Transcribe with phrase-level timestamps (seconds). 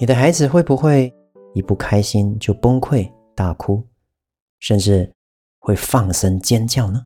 [0.00, 1.14] 你的孩子会不会
[1.54, 3.86] 一不开心就崩溃大哭，
[4.58, 5.12] 甚至
[5.58, 7.04] 会放声尖叫呢？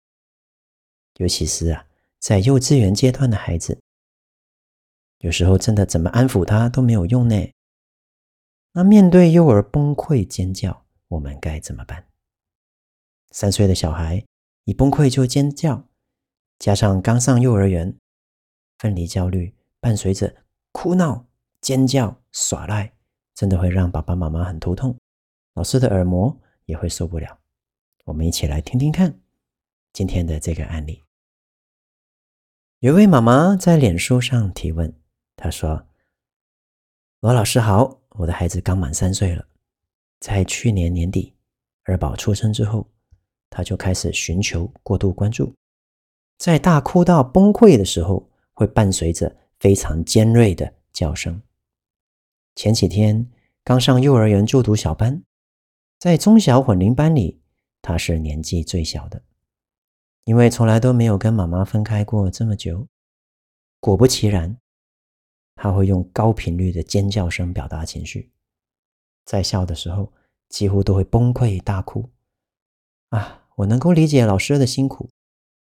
[1.17, 1.87] 尤其是啊，
[2.21, 3.81] 在幼稚园阶段的孩子，
[5.19, 7.51] 有时候真的怎么安抚他都没有用呢。
[8.75, 12.07] 那面对幼儿崩溃尖叫，我们该怎么办？
[13.33, 14.25] 三岁的小孩
[14.67, 15.89] 一崩溃就尖叫，
[16.61, 17.97] 加上刚上幼儿园，
[18.79, 21.27] 分离焦虑伴随着哭闹。
[21.61, 22.93] 尖叫耍赖，
[23.33, 24.99] 真的会让爸爸妈妈很头痛，
[25.55, 27.39] 老师的耳膜也会受不了。
[28.07, 29.21] 我们一起来听听看
[29.93, 31.01] 今天的这个案例。
[32.81, 34.93] 有位妈妈在脸书上提问，
[35.37, 35.87] 她说
[37.23, 39.47] ：“罗老师好，我的孩子刚满三岁了，
[40.19, 41.37] 在去年年底
[41.85, 42.85] 二宝出生之后，
[43.49, 45.55] 他就开始寻求过度关注，
[46.39, 51.41] 在大哭到崩溃的时候，会伴随着非常尖锐的叫声。”
[52.55, 53.31] 前几天
[53.63, 55.23] 刚上幼儿园就读小班，
[55.99, 57.41] 在中小混龄班里，
[57.83, 59.23] 他是年纪最小的，
[60.25, 62.87] 因为从来都没有跟妈妈分开过这么久。
[63.81, 64.57] 果不其然，
[65.57, 68.31] 他会用高频率的尖叫声表达情绪，
[69.25, 70.13] 在笑的时候
[70.49, 72.09] 几乎都会崩溃大哭。
[73.11, 75.11] 啊，我能够理解老师的辛苦，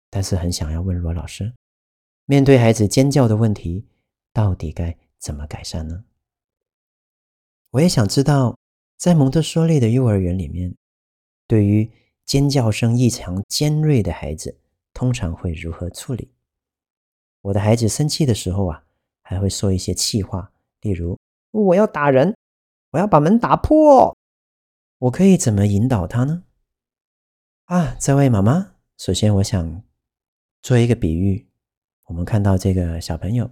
[0.10, 1.54] 但是很想要问罗老师，
[2.26, 3.86] 面对孩子尖叫的问题，
[4.32, 6.06] 到底该怎么改善呢？
[7.76, 8.58] 我也想知道，
[8.96, 10.74] 在蒙特梭利的幼儿园里面，
[11.46, 11.92] 对于
[12.26, 14.58] 尖叫声异常尖锐的孩子，
[14.94, 16.32] 通常会如何处理？
[17.42, 18.86] 我的孩子生气的时候啊，
[19.24, 21.20] 还会说一些气话，例如
[21.52, 22.34] “我要打人，
[22.92, 24.16] 我要把门打破”，
[25.00, 26.44] 我可以怎么引导他呢？
[27.66, 29.84] 啊，这位妈妈，首先我想
[30.62, 31.46] 做一个比喻，
[32.06, 33.52] 我们看到这个小朋友，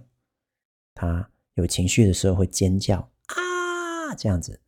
[0.94, 3.10] 他有情绪的时候会尖叫。
[4.06, 4.60] 那这样子，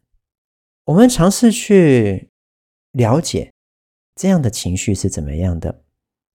[0.84, 2.30] 我们尝试去
[2.92, 3.52] 了解
[4.14, 5.84] 这样的情绪是怎么样的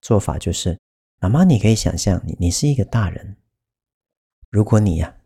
[0.01, 0.37] 做法。
[0.37, 0.79] 就是，
[1.19, 3.37] 妈妈，你可以想象，你你是一个大人，
[4.51, 5.17] 如果你呀，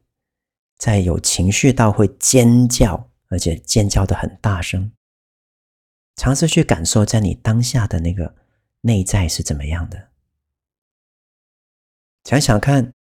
[0.77, 4.93] 在有情绪到会尖叫，而且尖叫的很大声，
[6.15, 8.35] 尝试去感受在你当下的那个
[8.81, 10.11] 内在是怎么样的。
[12.23, 12.93] 想想看，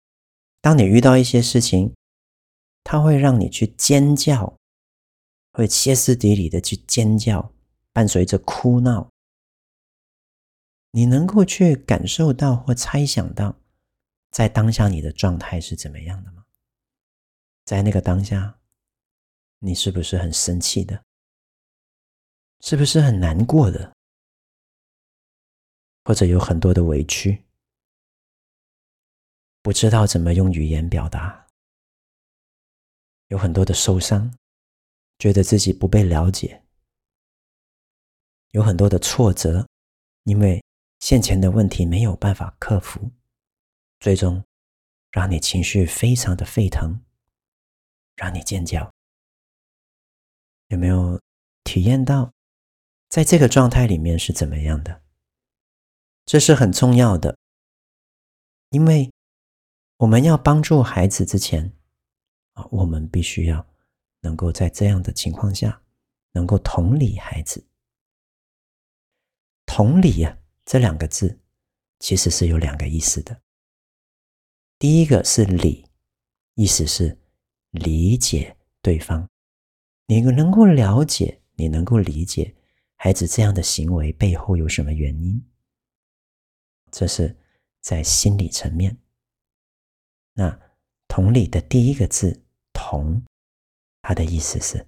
[0.61, 1.95] 当你遇到一些事情，
[2.83, 4.59] 它会让你去尖叫。
[5.55, 7.53] 会歇斯底里的去尖叫，
[7.93, 9.09] 伴随着哭闹。
[10.91, 13.57] 你能够去感受到或猜想到，
[14.33, 16.45] 在当下你的状态是怎么样的吗？
[17.65, 18.59] 在那个当下，
[19.61, 21.05] 你是不是很生气的？
[22.61, 23.95] 是不是很难过的？
[26.05, 27.45] 或者有很多的委屈，
[29.63, 31.47] 不知道怎么用语言表达，
[33.29, 34.37] 有很多的受伤。
[35.25, 36.63] 觉得自己不被了解，
[38.51, 39.67] 有很多的挫折，
[40.25, 40.63] 因为
[41.01, 43.11] 先前的问题没有办法克服，
[44.01, 44.45] 最终
[45.13, 47.03] 让你情绪非常的沸腾，
[48.17, 48.93] 让你尖叫。
[50.67, 51.19] 有没有
[51.63, 52.31] 体验到，
[53.09, 55.01] 在这个状态里面是怎么样的？
[56.27, 57.39] 这是很重要的，
[58.69, 59.11] 因为
[59.97, 61.73] 我们要帮助孩子之前
[62.53, 63.67] 啊，我们必须要。
[64.25, 65.83] 能够在这样的情况下，
[66.33, 67.69] 能够同理孩子。
[69.67, 71.39] 同理呀，这两个字
[71.99, 73.43] 其实是有两个意思的。
[74.79, 75.87] 第一个是理，
[76.55, 77.19] 意思是
[77.71, 79.29] 理解对方，
[80.07, 82.57] 你能够了解，你能够理解
[82.97, 85.45] 孩子这样的行为背后有什么原因，
[86.91, 87.37] 这是
[87.81, 88.97] 在心理层面。
[90.33, 90.59] 那
[91.09, 93.23] 同理的第一个字同。
[94.07, 94.87] 他的意思是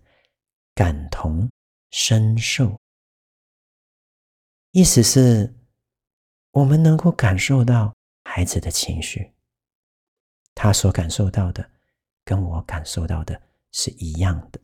[0.74, 1.50] 感同
[1.90, 2.78] 身受，
[4.72, 5.54] 意思是，
[6.50, 9.32] 我们能够感受到孩子的情绪，
[10.54, 11.70] 他所感受到的
[12.26, 13.40] 跟我感受到的
[13.72, 14.60] 是一样的。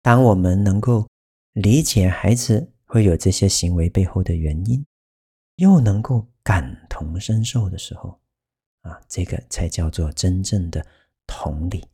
[0.00, 1.08] 当我们能够
[1.54, 4.86] 理解孩子会有这些行为背后的原因，
[5.56, 8.20] 又能够感同身受的时候，
[8.82, 10.86] 啊，这个才叫做真正的
[11.26, 11.84] 同理。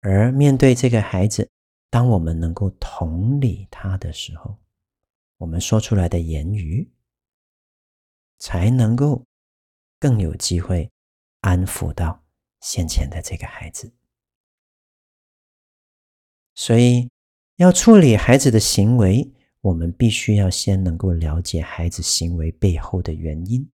[0.00, 1.50] 而面对这个孩子，
[1.90, 4.56] 当我们能够同理他的时候，
[5.38, 6.88] 我们说出来的言语
[8.38, 9.24] 才能够
[9.98, 10.90] 更有机会
[11.40, 12.24] 安抚到
[12.60, 13.92] 先前的这个孩子。
[16.54, 17.08] 所以，
[17.56, 23.68] 要处理孩子的行为，我们必须要先能够了解孩子行为背后的原因，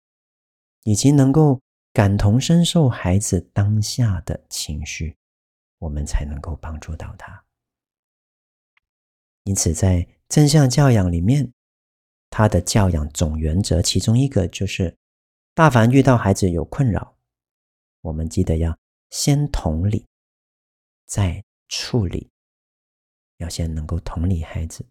[0.84, 1.60] 以及能够
[1.92, 5.16] 感同身受孩子当下的情绪，
[5.80, 7.44] 我们才能够帮助到他。
[9.42, 11.52] 因此，在正向教养里面，
[12.30, 14.96] 他的教养总原则其中一个就是：
[15.54, 17.16] 大凡遇到孩子有困扰，
[18.02, 18.78] 我们记得要
[19.10, 20.06] 先同理，
[21.06, 22.30] 再处理。
[23.38, 24.86] 要先能够同理孩子。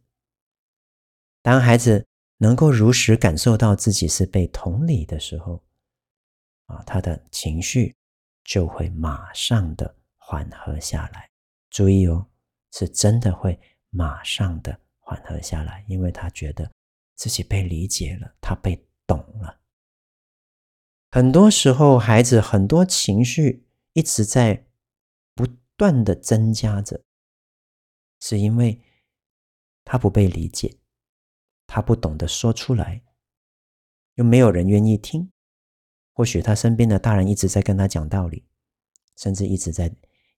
[1.43, 2.07] 当孩子
[2.37, 5.63] 能够如实感受到自己是被同理的时候，
[6.65, 7.95] 啊，他的情绪
[8.43, 9.95] 就会马上的
[10.29, 11.27] 缓和下来。
[11.71, 12.27] 注意哦，
[12.71, 13.59] 是真的会
[13.89, 16.71] 马上的缓和下来，因为他觉得
[17.15, 19.59] 自己被理解了，他被懂了。
[21.09, 24.67] 很多时候，孩子很多情绪一直在
[25.33, 27.01] 不断的增加着。
[28.19, 28.79] 是因为
[29.83, 30.77] 他不被理解，
[31.65, 33.01] 他不懂得说出来，
[34.13, 35.31] 又没有人愿意听。
[36.13, 38.45] 或许他身边的大人一直在跟他讲道理，
[39.17, 39.91] 甚至一直在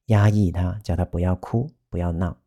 [0.06, 2.38] 压抑他，叫他不要哭，不要闹。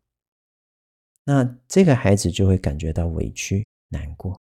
[1.24, 4.38] 那这个孩子就会感觉到委屈、难过。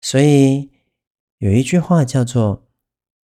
[0.00, 0.70] 所以
[1.38, 2.66] 有一句话叫做：“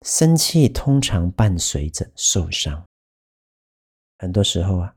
[0.06, 2.86] 生气通常伴随着受伤。”
[4.18, 4.96] 很多时候啊。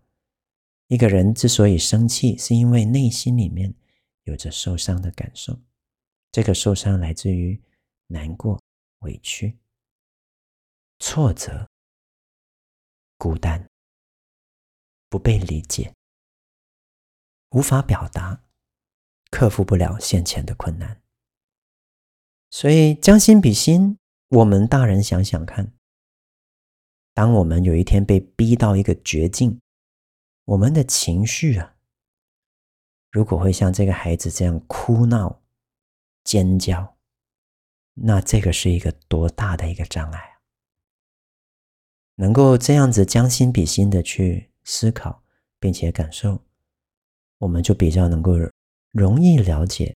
[0.88, 3.74] 一个人之所以生气，是因为内心里面
[4.24, 5.58] 有着受伤的感受。
[6.30, 7.58] 这个受伤来自于
[8.06, 8.60] 难过、
[8.98, 9.58] 委屈、
[10.98, 11.66] 挫折、
[13.24, 13.66] 孤单、
[15.08, 15.94] 不被理解、
[17.52, 18.42] 无法表达、
[19.30, 21.00] 克服不了先前的困难。
[22.50, 23.96] 所以将心比心，
[24.28, 25.72] 我们大人想想看，
[27.14, 29.58] 当我们有一天被逼到一个绝境，
[30.44, 31.76] 我们的情绪啊，
[33.10, 35.42] 如果会像这个孩子这样哭闹、
[36.24, 36.98] 尖叫，
[37.94, 40.33] 那这个是一个多大的一个障碍！
[42.16, 45.22] 能够这样子将心比心的去思考，
[45.58, 46.42] 并且感受，
[47.38, 48.32] 我们就比较能够
[48.92, 49.96] 容易了解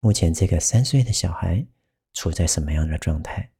[0.00, 1.66] 目前这个三岁的小孩
[2.14, 3.52] 处在什么样的状态，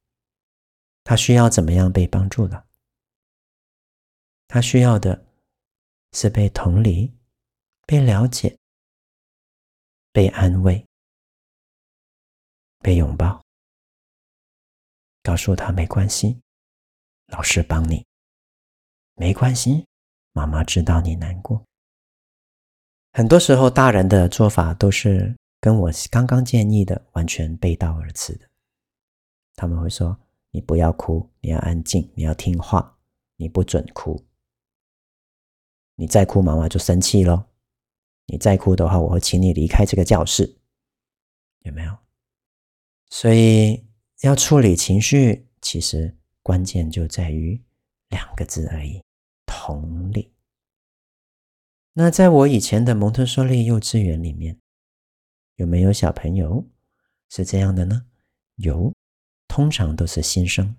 [1.04, 2.66] 他需要怎么样被帮助的，
[4.46, 5.26] 他需要的。
[6.14, 7.14] 是被同理、
[7.86, 8.58] 被了解、
[10.10, 10.82] 被安慰、
[12.78, 13.44] 被拥抱，
[15.22, 16.40] 告诉他没关系，
[17.28, 18.04] 老师帮你，
[19.14, 19.86] 没关系，
[20.32, 21.64] 妈妈知道你难过。
[23.12, 28.48] 很多时候，大人的做法都是跟我刚刚建议的完全背道而驰的。
[29.54, 30.18] 他们会说
[30.52, 32.98] ：“你不要哭，你要安静，你要听话，
[33.36, 34.24] 你不准哭。”
[35.96, 37.44] 你再哭，妈妈就生气喽。
[38.26, 40.58] 你再哭的话，我会请你离开这个教室，
[41.60, 41.98] 有没有？
[43.10, 43.86] 所以
[44.20, 46.17] 要处理情绪，其实
[46.48, 47.62] 关键就在于
[48.08, 49.02] 两个字而已：
[49.44, 50.32] 同理。
[51.92, 54.58] 那在我以前的蒙特梭利幼稚园里面，
[55.56, 56.66] 有没有小朋友
[57.28, 58.06] 是这样的呢？
[58.54, 58.94] 有，
[59.46, 60.74] 通常都是新生，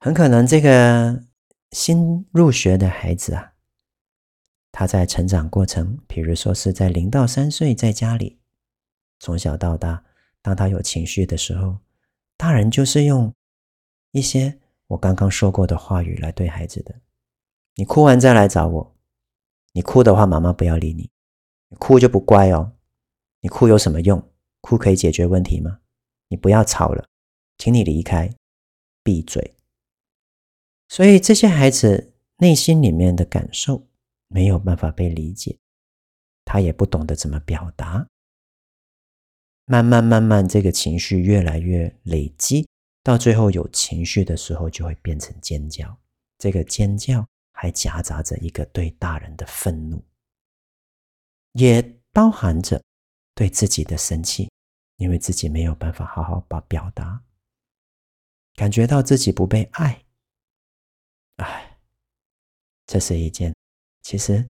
[0.00, 1.22] 很可能这个
[1.70, 3.52] 新入学的孩子啊。
[4.72, 8.40] 他在成长过程，比如说是在零到三岁，在家里，
[9.20, 10.04] 从小到大，
[10.42, 11.78] 当他有情绪的时候，
[12.36, 13.32] 大人就是用
[14.16, 16.94] 一些我刚刚说过的话语来对孩子的。
[17.74, 18.96] 你哭完再来找我，
[19.72, 21.10] 你哭的话，妈妈不要理你，
[21.68, 22.72] 你哭就不乖哦。
[23.40, 24.32] 你哭有什么用？
[24.62, 25.80] 哭可以解决问题吗？
[26.28, 27.06] 你不要吵了，
[27.58, 28.34] 请你离开，
[29.02, 29.54] 闭嘴。
[30.88, 33.86] 所以这些孩子内心里面的感受。
[34.28, 35.56] 没有办法被理解，
[36.44, 38.08] 他也不懂得怎么表达。
[39.66, 42.66] 慢慢慢慢，这个情绪越来越累积，
[43.06, 45.96] 到最后有情绪的时候，就会变成尖叫。
[46.38, 50.04] 这个尖叫还夹杂着一个对大人的愤怒，
[51.52, 52.82] 也包含着
[53.32, 54.50] 对自己的生气，
[54.96, 57.22] 因为自己没有办法好好把表达，
[58.56, 60.04] 感觉到自己不被爱。
[61.36, 61.78] 哎，
[62.88, 63.54] 这是一件。
[64.02, 64.44] 其实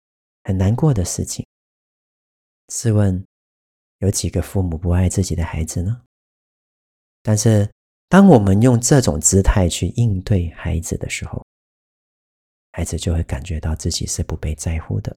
[0.45, 1.45] 很难过的事情。
[2.69, 3.27] 试问，
[3.99, 6.03] 有几个父母不爱自己的孩子呢？
[7.21, 7.69] 但是
[8.09, 11.45] 当我们用这种姿态去应对孩子的时候，
[12.73, 15.17] 孩子就会感觉到自己是不被在乎的，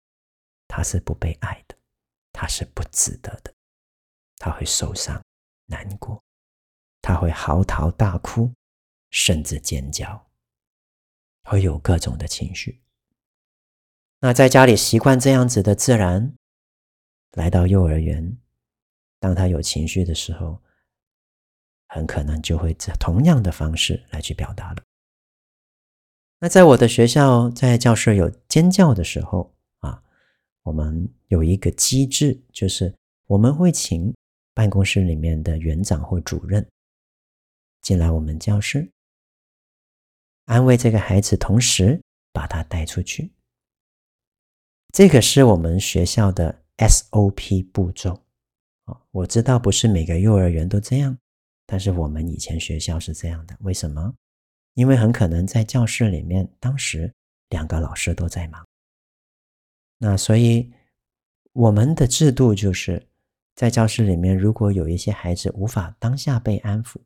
[0.68, 1.76] 他是不被爱的，
[2.32, 3.54] 他是不值得的，
[4.38, 5.22] 他会受伤、
[5.66, 6.24] 难过，
[7.02, 8.52] 他会嚎啕大哭，
[9.12, 10.28] 甚至尖叫，
[11.44, 12.82] 会有各种的情绪。
[14.20, 16.36] 那在家里习惯这样子的自然，
[17.34, 18.38] 来到幼儿园，
[19.20, 20.62] 当他有情绪的时候，
[21.98, 24.84] 很可能就会以同样的方式来去表达了。
[26.40, 30.04] 那在我的学校，在教室有尖叫的时候啊，
[30.62, 32.94] 我们有一个机制，就是
[33.26, 34.14] 我们会请
[34.54, 36.64] 办公室里面的园长或主任
[37.82, 38.88] 进来我们教室，
[40.46, 42.00] 安慰这个孩子，同时
[42.32, 43.32] 把他带出去。
[44.94, 48.24] 这个是我们学校的 SOP 步骤
[48.86, 51.18] 啊，我知道不是每个幼儿园都这样。
[51.70, 54.16] 但是我们以前学校是这样的，为什么？
[54.74, 57.14] 因为很可能在教室里面，当时
[57.50, 58.66] 两个老师都在忙。
[59.98, 60.72] 那所以
[61.52, 63.06] 我们的制度就是
[63.54, 67.02] 在教室里面，如果有一些孩子无法当下被安抚，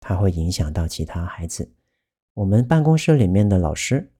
[0.00, 1.70] 他会影响到其他孩子。
[2.32, 4.10] 我们办公室里面的老师、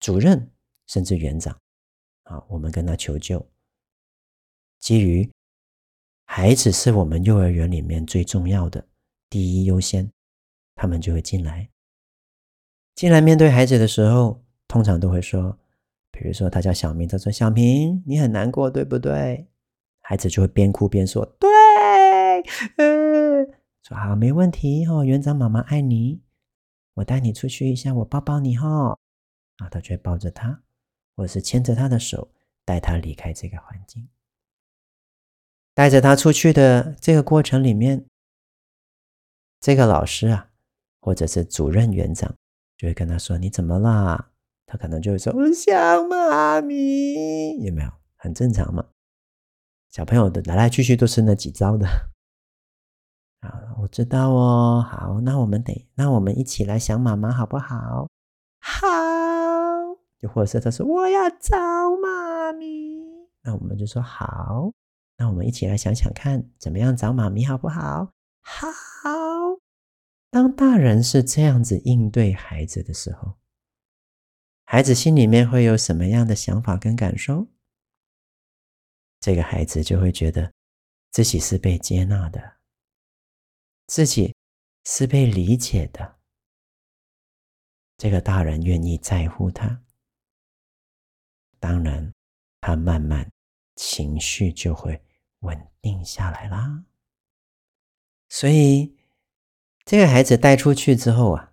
[0.00, 0.52] 主任
[0.86, 1.58] 甚至园长，
[2.24, 3.48] 啊，我们跟他求救，
[4.78, 5.30] 基于。
[6.30, 8.86] 孩子是我们幼儿园里面最重要的，
[9.30, 10.08] 第一优先，
[10.74, 11.70] 他们就会进来。
[12.94, 15.58] 进来面对孩子的时候，通常都会说，
[16.12, 19.48] 比如说他叫小明，他说：“小明，你很难过，对不对？”
[20.04, 21.48] 孩子就会边哭边说：“对。”
[22.76, 23.48] 嗯，
[23.82, 26.20] 说好，没问题哦，园长妈妈爱你，
[26.92, 28.98] 我带你出去一下，我抱抱你哈、哦。
[29.56, 30.62] 啊，他就会抱着他，
[31.16, 32.30] 或者是牵着他的手，
[32.66, 34.06] 带他离开这个环境。
[35.78, 38.04] 带着他出去的这个过程里面，
[39.60, 40.48] 这个老师啊，
[41.00, 42.34] 或者是主任园长，
[42.76, 44.30] 就会跟他说：“你怎么啦？”
[44.66, 47.90] 他可能就会说：“我想妈咪。”有没有？
[48.16, 48.84] 很正常嘛。
[49.88, 51.86] 小朋友的来来去去都是那几招的。
[53.38, 54.84] 啊，我知道哦。
[54.84, 58.08] 好，那我们得，那我们一起来想妈妈好不好？
[58.58, 58.84] 好。
[60.18, 61.56] 又或者是他说：“我要找
[62.02, 62.98] 妈咪。”
[63.46, 64.72] 那我们就说：“好。”
[65.18, 68.14] 那我们一起来想想看，怎么样找妈咪好不好？
[68.40, 68.68] 好。
[70.30, 73.36] 当大人是这样子应对孩子的时候，
[74.64, 77.48] 孩子心里面会有什么样的想法跟感受？
[79.20, 80.52] 这个孩子就会觉得
[81.10, 82.58] 自己是被接纳的，
[83.88, 84.36] 自己
[84.84, 86.18] 是被理解的。
[87.96, 89.82] 这个大人愿意在乎他，
[91.58, 92.12] 当然，
[92.60, 93.28] 他慢慢
[93.74, 95.02] 情绪就会。
[95.40, 96.84] 稳定下来啦，
[98.28, 98.96] 所以
[99.84, 101.52] 这个孩子带出去之后啊，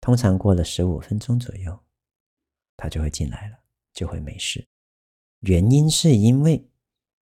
[0.00, 1.84] 通常过了十五分钟左右，
[2.76, 3.58] 他就会进来了，
[3.92, 4.66] 就会没事。
[5.40, 6.68] 原因是因为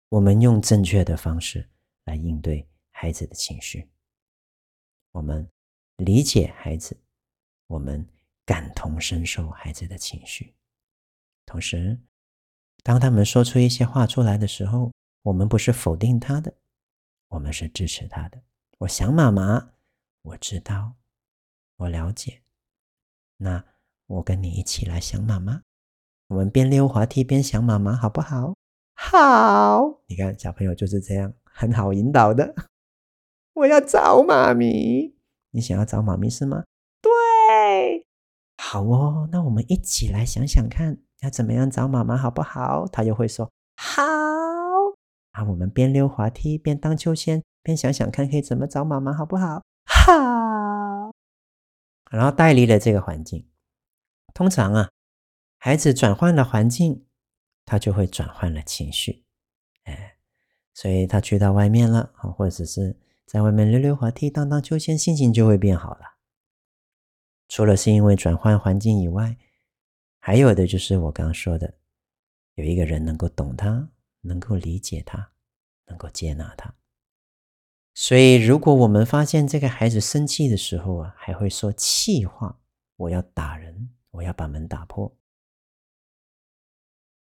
[0.10, 1.70] 我们用正确的方式
[2.06, 3.90] 来应对孩子的情绪，
[5.12, 5.50] 我们
[5.98, 7.00] 理解孩子，
[7.68, 8.06] 我们
[8.46, 10.54] 感同身受孩子的情绪，
[11.46, 12.00] 同时，
[12.84, 14.92] 当他们说出一些话出来的时候，
[15.24, 16.54] 我们不是否定他的，
[17.30, 18.42] 我们是支持他的。
[18.80, 19.74] 我想妈妈，
[20.24, 20.96] 我知道，
[21.78, 22.42] 我了解。
[23.38, 23.64] 那
[24.08, 25.62] 我跟你一起来想妈妈，
[26.28, 28.56] 我们边溜滑梯边想妈妈，好不好？
[28.96, 30.02] 好。
[30.08, 32.56] 你看小朋友就是这样，很好引导的。
[33.54, 35.16] 我要找妈咪，
[35.52, 36.64] 你想要找妈咪是吗？
[37.02, 38.08] 对。
[38.58, 42.88] 好哦，那我们一起来想想看，要怎么样找妈妈，好不好？
[42.88, 44.11] 他又会说好。
[45.32, 49.64] 啊，我们边溜滑梯边荡秋千，边想想看可以怎么找妈妈，好不好？
[49.86, 51.14] 好。
[52.10, 53.48] 然后带离了这个环境。
[54.34, 54.90] 通常啊，
[55.58, 57.06] 孩子转换了环境，
[57.66, 59.26] 他就会转换了情绪。
[59.84, 60.18] 哎，
[60.74, 66.18] 所以他去到外面了，或者是在外面溜溜滑梯、荡荡秋千，心情就会变好了。
[67.48, 69.38] 除了是因为转换环境以外，
[70.20, 71.76] 还有的就是我刚刚说的，
[72.56, 73.90] 有一个人能够懂他。
[74.22, 75.34] 能够理解他，
[75.88, 76.74] 能够接纳他。
[77.94, 82.62] 所以，如果我们发现这个孩子生气的时候啊，还会说气话，
[82.96, 85.18] 我要打人，我要把门打破。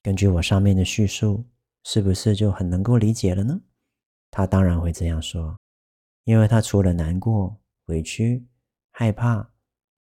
[0.03, 1.49] 根据我上面的叙述，
[1.85, 3.63] 是不是就很能够理解了呢？
[4.31, 5.59] 他当然会这样说，
[6.25, 8.47] 因为他除了难过、委屈、
[8.91, 9.55] 害怕、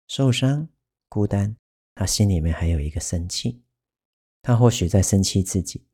[0.09, 0.69] 受伤、
[1.09, 1.57] 孤单，
[1.95, 3.63] 他心里面还有一个生气。
[4.43, 5.86] 他或许在生气自己。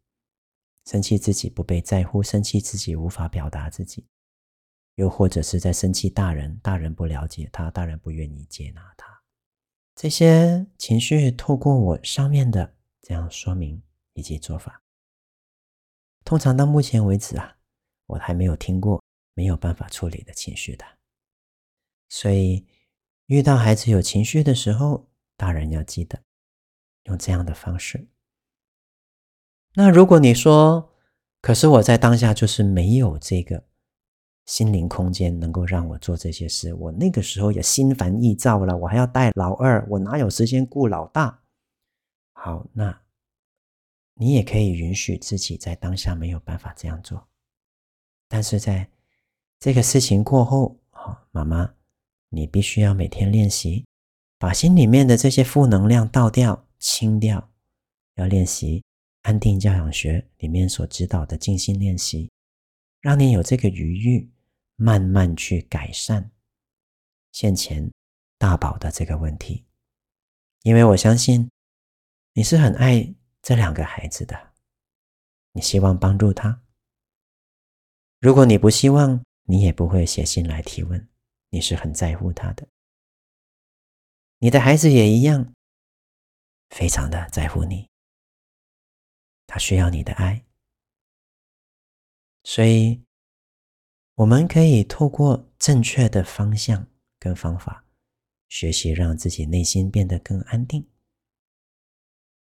[0.87, 4.07] 生气自己不被在乎，生气自己无法表达自己。
[4.97, 9.23] 又或者是在生气大人，大人不了解他，大人不愿意接纳他，
[9.95, 14.83] 这些情绪透过我上面的这样说明以及做法，
[16.27, 17.57] 通常到目前为止啊，
[18.05, 20.85] 我还没有听过没有办法处理的情绪的。
[22.11, 22.67] 所以
[23.27, 25.09] 遇到孩子有情绪的时候，
[25.39, 26.23] 大人要记得
[27.05, 28.07] 用这样的方式。
[29.75, 30.91] 那如果你说，
[31.41, 33.65] 可是我在当下就是没有这个。
[34.45, 41.43] 心灵空间能够让我做这些事，我那个时候也心烦意躁了，我还要带老二，我哪有时间顾老大？
[42.33, 43.03] 好，那
[44.15, 47.29] 你也可以允许自己在当下没有办法这样做，
[48.29, 48.91] 但是在
[49.61, 51.75] 这个事情过后，好，妈妈，
[52.29, 53.87] 你必须要每天练习，
[54.41, 57.49] 把心里面的这些负能量倒掉、清掉，
[58.17, 58.83] 要练习
[59.23, 62.31] 安定教养学里面所指导的静心练习。
[63.01, 64.31] 让你有这个余裕，
[64.77, 66.31] 慢慢去改善
[67.33, 67.91] 现前
[68.39, 69.65] 大宝的这个问题，
[70.63, 71.51] 因为我相信
[72.33, 73.13] 你是很爱
[73.43, 74.53] 这两个孩子的，
[75.51, 76.63] 你希望帮助他。
[78.21, 81.09] 如果你不希望，你也不会写信来提问，
[81.51, 82.69] 你是很在乎他的。
[84.39, 85.53] 你的孩子也一样，
[86.71, 87.89] 非常的在乎你，
[89.47, 90.45] 他需要你的爱。
[92.45, 93.05] 所以，
[94.15, 96.87] 我们可以透过正确的方向
[97.19, 97.85] 跟方法，
[98.49, 100.89] 学习让自己内心变得更安定。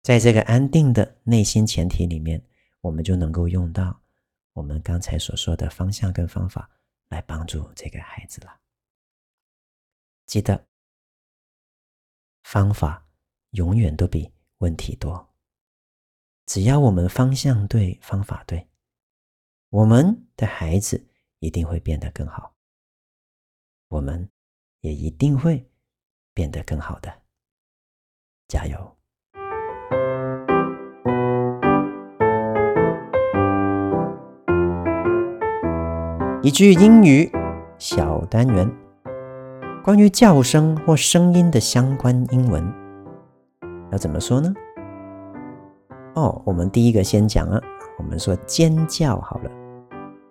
[0.03, 2.45] 在这个安定的内心前提里面，
[2.81, 4.03] 我们就能够用到
[4.55, 6.69] 我们刚才所说的方向跟方法
[7.09, 8.61] 来帮助这个孩子了。
[10.27, 10.67] 记得，
[12.43, 13.09] 方法
[13.51, 15.32] 永远都比问题多。
[16.53, 18.69] 只要我们方向对，方法对。
[19.71, 21.07] 我们的孩子
[21.39, 22.53] 一定会变得更好，
[23.88, 24.29] 我们
[24.83, 25.67] 也一定会
[26.35, 27.11] 变得更好的。
[28.49, 28.97] 加油！
[36.43, 37.33] 一句英语
[37.79, 38.71] 小单元，
[39.83, 42.62] 关于叫声或声音的相关英文，
[43.91, 44.53] 要怎么说呢？
[46.14, 47.61] 哦，我们第一个先讲啊，
[47.98, 49.51] 我们说尖叫好了。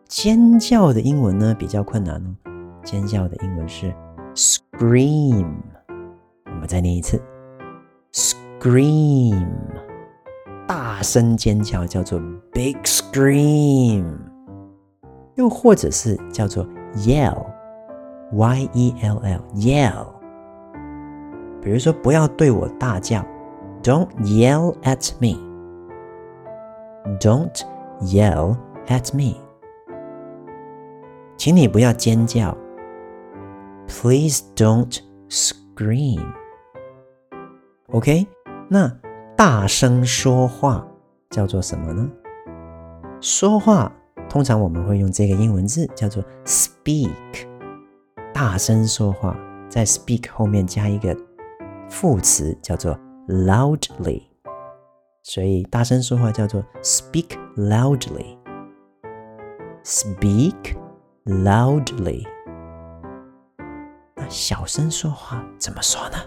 [0.07, 2.35] 尖叫的英文呢，比较困难哦。
[2.83, 3.93] 尖叫的英文是
[4.35, 5.47] scream。
[6.45, 7.21] 我们再念一次
[8.13, 9.47] ，scream。
[10.67, 12.19] 大声尖叫叫做
[12.53, 14.05] big scream，
[15.35, 16.65] 又或者是叫做
[16.95, 20.05] yell，y e l l，yell。
[21.61, 23.25] 比如说，不要对我大叫
[23.83, 25.37] ，don't yell at me
[27.19, 27.61] Don't
[28.01, 29.35] yell at me。
[31.37, 32.55] 请你不要尖叫
[33.87, 36.21] ，Please don't scream。
[37.91, 38.27] OK，
[38.69, 38.91] 那
[39.35, 40.87] 大声说话
[41.29, 42.09] 叫做什么呢？
[43.19, 43.91] 说话
[44.29, 47.09] 通常我们会用这个英文字叫做 speak。
[48.33, 49.37] 大声说话，
[49.67, 51.15] 在 speak 后面加一个
[51.89, 54.21] 副词叫做 loudly，
[55.23, 58.37] 所以大声说话叫做 speak loudly。
[59.83, 60.77] Speak。
[61.23, 62.27] Loudly，
[64.15, 66.17] 那小声说话怎么说呢？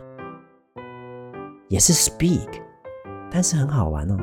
[1.68, 2.62] 也是 speak，
[3.28, 4.16] 但是很好玩哦，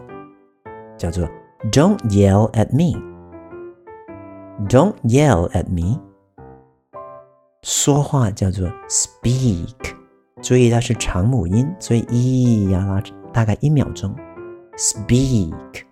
[0.98, 1.28] 叫做
[1.72, 3.00] Don't yell at me。
[4.68, 6.00] Don't yell at me。
[7.62, 9.96] 说话叫做 Speak，
[10.42, 14.16] 注意它是长母音，所以一要拉大概一秒钟。
[14.78, 15.84] Speak，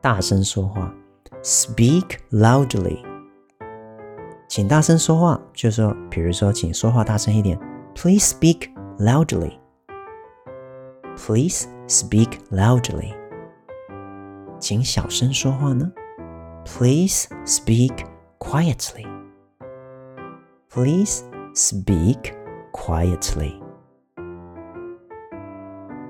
[0.00, 0.94] 大声说话
[1.42, 3.09] ，Speak loudly。
[4.50, 7.56] 请大声说话，就是说，比如说，请说话大声一点
[7.94, 8.68] ，Please speak。
[8.98, 13.14] Loudly，Please speak loudly.
[14.58, 15.88] 请小声说话呢
[16.64, 18.04] ？Please speak
[18.40, 19.06] quietly.
[20.68, 21.22] Please
[21.54, 22.34] speak
[22.72, 23.52] quietly.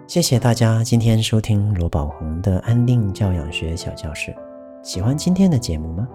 [0.06, 4.34] 谢谢大家今天收听罗宝鸿的安定教养学小教室。
[4.82, 6.08] 喜欢今天的节目吗？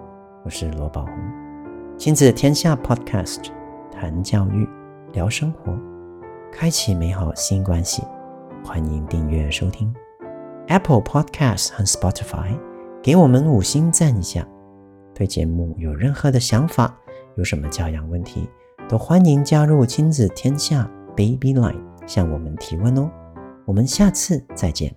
[0.43, 1.13] 我是罗宝鸿，
[1.97, 3.39] 亲子天下 Podcast，
[3.89, 4.67] 谈教育，
[5.13, 5.73] 聊生活，
[6.51, 8.03] 开启美好新关系。
[8.65, 9.93] 欢迎订阅收听
[10.67, 12.59] Apple Podcast 和 Spotify，
[13.01, 14.45] 给我们五星赞一下。
[15.13, 16.93] 对节目有任何的想法，
[17.37, 18.49] 有什么教养问题，
[18.89, 20.83] 都欢迎加入亲子天下
[21.15, 23.09] Baby Line 向我们提问哦。
[23.65, 24.93] 我们下次再见。